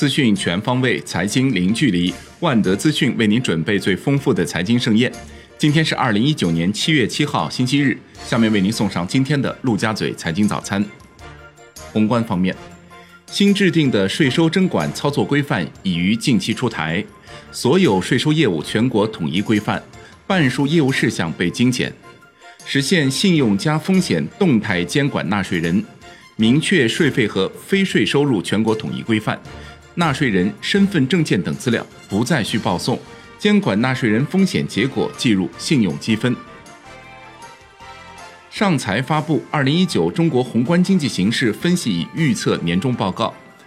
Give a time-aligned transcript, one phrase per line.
[0.00, 2.10] 资讯全方位，财经零距离。
[2.38, 5.12] 万德资讯为您准备最丰富的财经盛宴。
[5.58, 7.98] 今天是二零一九年七月七号，星期日。
[8.24, 10.82] 下面为您送上今天的陆家嘴财经早餐。
[11.92, 12.56] 宏观方面，
[13.26, 17.04] 新制定的税收征管操作规范已于近期出台，
[17.52, 19.82] 所有税收业务全国统一规范，
[20.26, 21.92] 半数业务事项被精简，
[22.64, 25.84] 实现信用加风险动态监管纳税人，
[26.36, 29.38] 明确税费和非税收入全国统一规范。
[29.94, 32.98] 纳税人身份证件等资料不再需报送，
[33.38, 36.34] 监管纳税人风险结果计入信用积分。
[38.50, 43.26] 上财发布《二零一九中国宏观经济形势分析与预测年终报告》，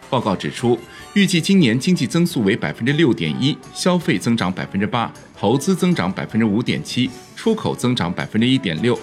[0.09, 0.77] 报告指出，
[1.13, 8.99] 预计今年经济增速为百分之六点一，消费增长百分之八，投资增长百分之五点七，出口增长百分之一点六，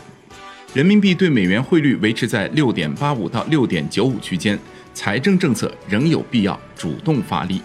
[0.75, 4.59] 人民币对美元汇率维持在六点八五到六点九五区间。
[4.93, 7.61] 财政政策仍有必要主动发力。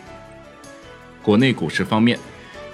[1.22, 2.18] 国内股市方面，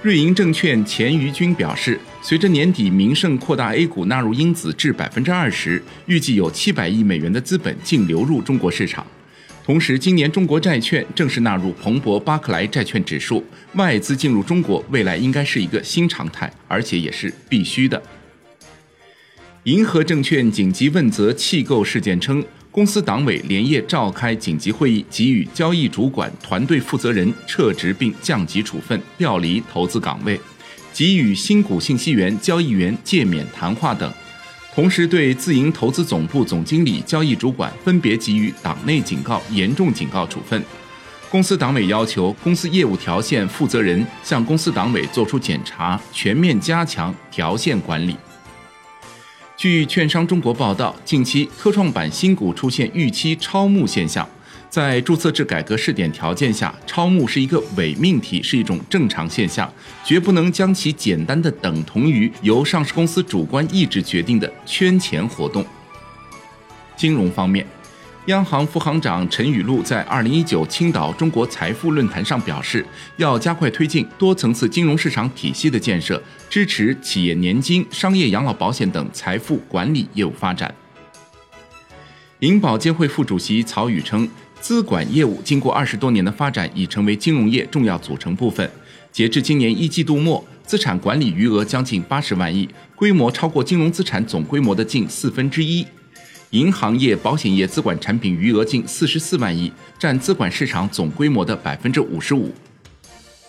[0.02, 9.06] 瑞银证券钱于军表示，随着年底名胜扩大 A 股纳入因子至百分之二十，预计有七百亿美元的资本净流入中国市场。
[9.64, 13.46] 同时，今年中国债券正式纳入彭博巴克莱债券指数，
[13.76, 18.02] 外资进入中国未来应该是一个新常态，而且也是必须的。
[19.66, 22.44] 银河证券紧急问责弃购事件称。
[22.72, 30.40] 公司党委连夜召开紧急会议，给予交易主管团队负责人撤职并降级处分、调离投资岗位，
[30.94, 34.10] 给予新股信息员交易员诫勉谈话等。
[34.74, 40.64] 同时，对自营投资总部总经理、交易主管分别给予党内警告、严重警告处分。
[41.30, 48.16] 公司党委要求公司业务条线负责人向公司党委作出检查，全面加强条线管理。
[49.62, 54.28] 据券商中国报道，近期科创板新股出现预期超募现象，
[54.72, 59.72] 在注册制改革试点条件下，超募是一个伪命题，是一种正常现象，
[60.04, 65.64] 绝不能将其简单的等同于由上市公司主观意志决定的圈钱活动。
[66.98, 67.64] 金融方面。
[68.28, 72.86] 央行副行长陈雨露在二零一九青岛中国财富论坛上表示，
[73.18, 80.72] 要加快推进多层次金融市场体系的建设，支持企业年金、商业养老保险等财富管理业务发展。
[82.42, 84.30] 银保监会副主席曹宇称，
[84.60, 88.70] 资管业务经过二十多年的发展，已成为金融业重要组成部分。
[89.12, 95.84] 截至今年一季度末，资产管理余额将近八十万亿，规模超过金融资产总规模的近四分之一。
[96.52, 102.54] 银行业、保险业资管产品余额近四十四万亿，占资管市场总规模的百分之五十五。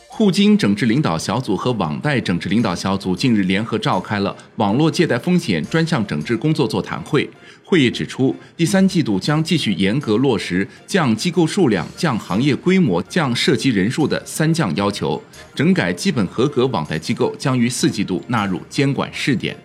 [0.06, 7.28] 互金整治领导小组和网贷整治领导小组近日联合召开了网络借贷风险专项整治工作座谈会。
[7.64, 15.20] 会议指出，第三季度将继续严格落实降机构数量、降行业规模、降涉及人数的“三降”要求，
[15.56, 19.56] 整改基本合格网贷机构将于四季度纳入监管试点。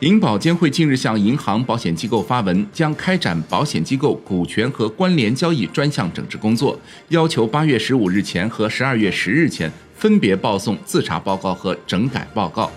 [0.00, 12.70] 银保监会近日向银行、保险机构发文，将开展保险机构股权和关联交易专项整治工作，要求八月十五日前和十二月十日前分别报送自查报告和整改报告。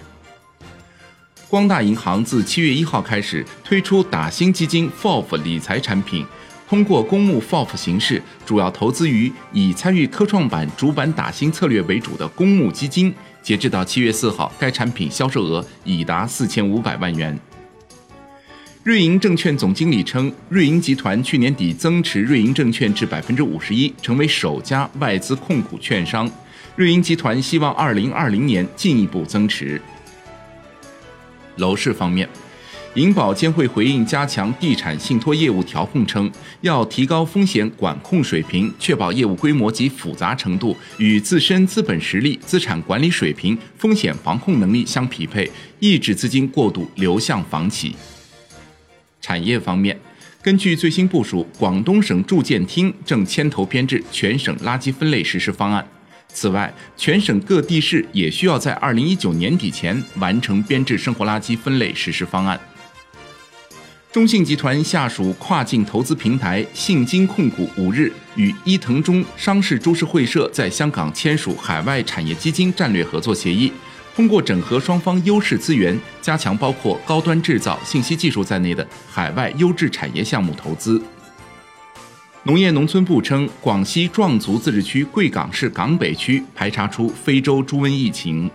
[1.50, 6.26] 光大银行自七月一号开始推出打新基金 FOF 理财产品。
[6.70, 13.12] 通过公募 FOF 形式，主要投资于以参与科创板主板打新策略为主的公募基金。
[13.42, 17.36] 截至到七月四号，该产品销售额已达四千五百万元。
[18.84, 26.30] 瑞银证券总经理称，瑞银集团去年底增持瑞银证券至百分之五十一，成为首家外资控股券商。
[26.76, 29.82] 瑞银集团希望二零二零年进一步增持。
[31.56, 32.30] 楼市方面。
[32.96, 36.30] 银保监会回应加强地产信托业务调控称，
[36.62, 47.96] 要提高风险管控水平，确保业务规模及复杂程度与自身资本实力、资产管理水平、风险防控能力相匹配，抑制资金过度流向房企。
[49.22, 49.98] 产业方面，
[50.42, 55.88] 根据最新部署，广东省住建厅正牵头编制全省垃圾分类实施方案。
[56.32, 62.60] 此外，全省各地市也需要在二零一九年底前完成编制生活垃圾分类实施方案。
[64.12, 73.72] 中信集团下属跨境投资平台信金控股五日与伊藤忠商事株式会社在香港签署海外产业基金战略合作协议，
[74.16, 81.00] 通过整合双方优势资源，加强包括高端制造、信息技术在内的海外优质产业项目投资。
[82.42, 88.50] 农业农村部称，广西壮族自治区贵港市港北区排查出非洲猪瘟疫情。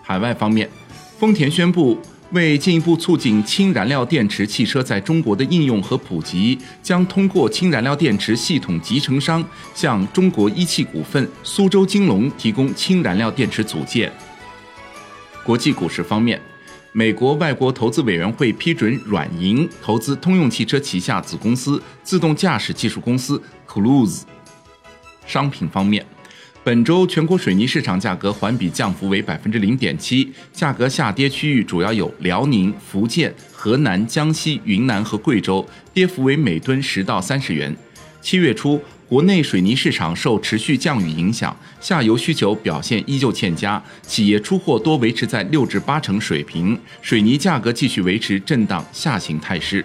[0.00, 0.70] 海外方面，
[1.18, 2.00] 丰田宣布。
[2.32, 9.42] 为进一步促进氢燃料电池汽车在中国的应用和普及，将通过氢燃料电池系统集成商
[9.74, 14.12] 向中国一汽股份、苏州金龙提供氢燃料电池组件。
[15.42, 16.38] 国际股市方面，
[16.92, 24.22] 美国外国投资委员会批准软银投资通用汽车旗下子公司自动驾驶技术公司 Cruise。
[25.26, 26.04] 商品方面。
[26.68, 37.74] 本周全国水泥市场价格环比降幅为百分之零点七，价格下跌区域主要有辽宁、福建、河南、江西、云南和贵州，跌幅为每吨十到三十元。
[38.20, 38.78] 七月初，
[39.08, 49.82] 国内水泥市场受持续降雨影响，下游需求表现依旧欠佳，企业出货多维持在六至八成水平，水泥价格继续维持震荡下行态势。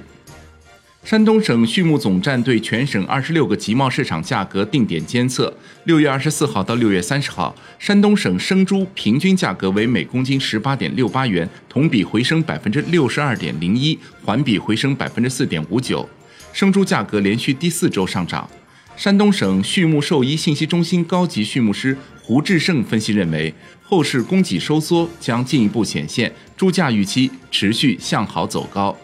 [1.04, 5.54] 山东省畜牧总站对全省二十六个集贸市场价格定点监测。
[5.84, 16.08] 六月二十四号到六月三十号，山东省生猪平均价格为每公斤十八点六八元，同比回升百分之六十二点零一，环比回升百分之四点五九。
[16.54, 18.50] 生猪价格连续第四周上涨。
[18.96, 23.54] 山东省畜牧兽医信息中心高级畜牧师胡志胜分析认为，
[23.84, 28.98] 后市供给收缩将进一步显现，猪价预期持续向好走高。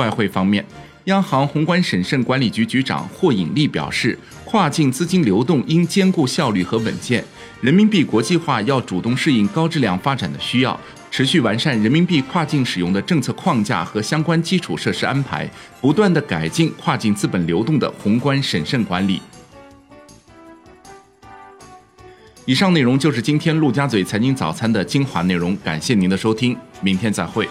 [0.00, 0.64] 外汇方面，
[1.04, 7.22] 央行宏观审慎管理局局长霍引力表示，跨境资金流动应兼顾效率和稳健，
[7.60, 10.80] 人民币国际化要主动适应高质量发展的需要，
[11.10, 15.46] 持续完善人民币跨境使用的政策框架和相关基础设施安排，
[15.82, 19.20] 不断的改进跨境资本流动的宏观审慎管理。
[22.46, 27.46] 以上内容就是今天陆家嘴财经早餐的精华内容，感谢您的收听，明天再会。